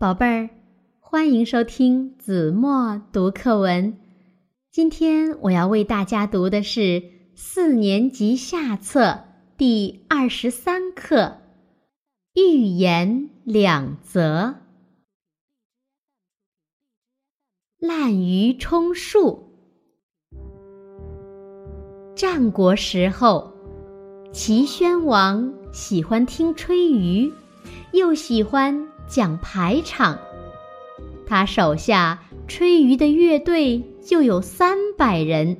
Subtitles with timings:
[0.00, 0.50] 宝贝儿，
[1.00, 3.98] 欢迎收听子墨读课文。
[4.70, 7.02] 今天我要为大家读的是
[7.34, 9.24] 四年级下册
[9.56, 11.38] 第二十三课
[12.40, 14.54] 《寓言两则》。
[17.84, 19.48] 滥竽充数。
[22.14, 23.52] 战国时候，
[24.32, 27.32] 齐宣王喜欢听吹竽，
[27.92, 28.86] 又喜欢。
[29.08, 30.18] 讲排场，
[31.26, 35.56] 他手下吹竽的乐队就有三百人，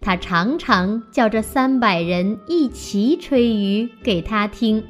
[0.00, 4.84] 他常常叫这三百人一起吹竽给他听。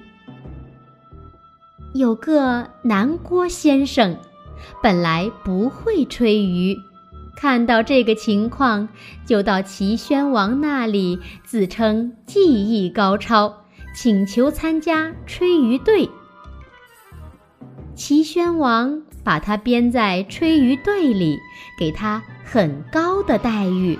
[1.94, 4.16] 有个南郭先生，
[4.82, 6.76] 本来不会吹竽，
[7.34, 8.88] 看到这个情况，
[9.26, 13.64] 就到齐宣王那里，自称技艺高超，
[13.94, 16.08] 请求参加吹竽队。
[17.98, 21.36] 齐宣王把他编在吹竽队里，
[21.76, 23.98] 给他很高的待遇。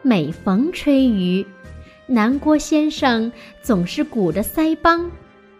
[0.00, 1.44] 每逢吹竽，
[2.06, 3.30] 南郭先生
[3.62, 5.10] 总是鼓着腮帮，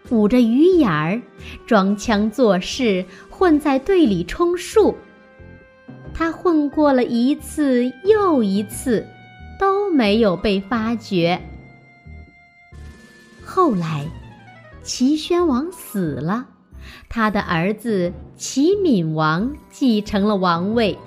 [0.09, 1.21] 捂着鱼眼儿，
[1.67, 4.97] 装腔作势，混在队里充数。
[6.11, 9.05] 他混过了一次又一次，
[9.59, 11.39] 都没有被发觉。
[13.43, 14.07] 后来。
[14.85, 16.45] 齐宣王死了，
[17.09, 20.99] 他的儿子齐闵王继承了王位。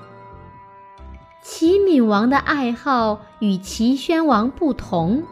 [1.44, 5.22] 齐闵王的爱好与齐宣王不同，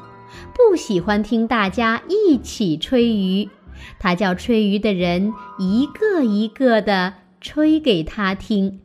[0.54, 3.50] 不喜欢听大家一起吹竽，
[3.98, 8.80] 他叫吹竽的人一个一个的吹给他听。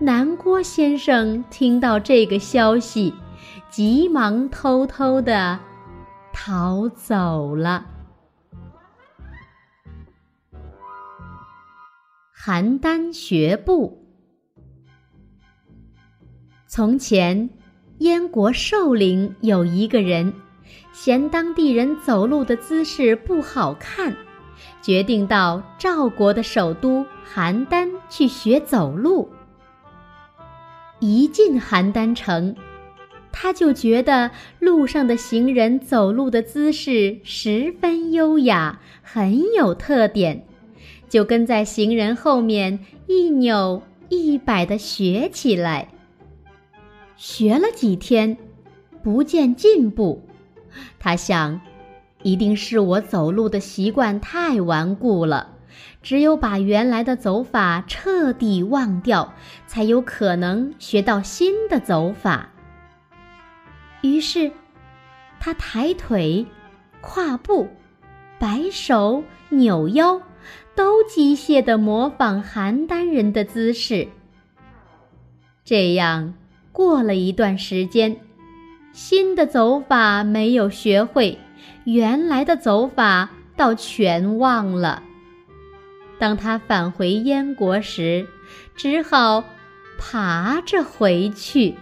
[0.00, 3.14] 南郭先生听到这个消息，
[3.70, 5.60] 急忙偷偷的
[6.32, 7.86] 逃走了。
[12.36, 14.04] 邯郸学步。
[16.66, 17.50] 从前，
[17.98, 20.32] 燕国寿陵有一个人，
[20.92, 24.16] 嫌当地人走路的姿势不好看，
[24.80, 29.30] 决定到赵国的首都邯郸去学走路。
[30.98, 32.56] 一进邯郸城，
[33.30, 40.46] 他就觉得路上的行人走路的姿势十分优雅，很有特点。
[41.12, 45.88] 就跟在行人后面一扭一摆的学起来。
[47.16, 48.38] 学了几天，
[49.02, 50.22] 不见进步，
[50.98, 51.60] 他想，
[52.22, 55.50] 一定是我走路的习惯太顽固了，
[56.02, 59.34] 只有把原来的走法彻底忘掉，
[59.66, 62.48] 才有可能学到新的走法。
[64.00, 64.50] 于是，
[65.38, 66.46] 他抬腿、
[67.02, 67.68] 跨步、
[68.38, 70.22] 摆手、扭腰。
[70.74, 74.08] 都机械地模仿邯郸人的姿势。
[75.64, 76.34] 这样
[76.72, 78.16] 过了一段时间，
[78.92, 81.38] 新的走法没有学会，
[81.84, 85.02] 原来的走法倒全忘了。
[86.18, 88.26] 当他返回燕国时，
[88.76, 89.44] 只好
[89.98, 91.74] 爬着回去。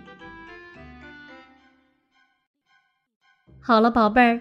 [3.60, 4.40] 好了，宝贝儿，